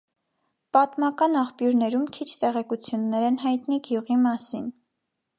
[0.75, 4.65] Պատմական աղբյուրներում քիչ տեղեկություններ են հայտնի գյուղի մասին։